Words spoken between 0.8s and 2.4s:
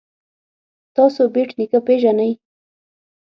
تاسو بېټ نیکه پيژنئ.